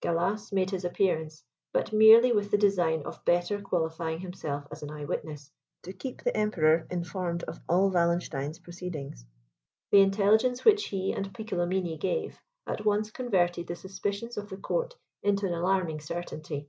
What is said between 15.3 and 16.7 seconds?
an alarming certainty.